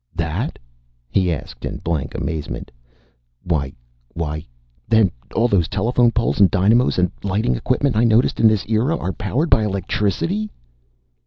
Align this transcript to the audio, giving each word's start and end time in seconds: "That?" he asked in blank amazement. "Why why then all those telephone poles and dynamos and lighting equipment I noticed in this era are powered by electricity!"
"That?" 0.15 0.57
he 1.11 1.31
asked 1.31 1.63
in 1.63 1.77
blank 1.77 2.15
amazement. 2.15 2.71
"Why 3.43 3.71
why 4.15 4.47
then 4.89 5.11
all 5.35 5.47
those 5.47 5.67
telephone 5.67 6.11
poles 6.11 6.39
and 6.39 6.49
dynamos 6.49 6.97
and 6.97 7.11
lighting 7.21 7.53
equipment 7.53 7.95
I 7.95 8.03
noticed 8.03 8.39
in 8.39 8.47
this 8.47 8.65
era 8.67 8.97
are 8.97 9.13
powered 9.13 9.51
by 9.51 9.63
electricity!" 9.63 10.49